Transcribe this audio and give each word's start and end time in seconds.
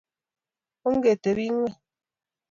ongetebii 0.87 1.49
ing'weny 1.51 1.73